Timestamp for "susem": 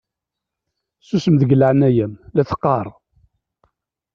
1.07-1.35